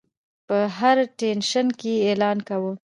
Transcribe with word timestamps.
په 0.47 0.57
هر 0.77 0.97
سټیشن 1.13 1.67
کې 1.79 1.91
یې 1.95 2.03
اعلان 2.07 2.37
کاوه. 2.47 2.73